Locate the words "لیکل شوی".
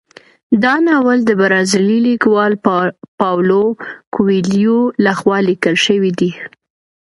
5.49-6.11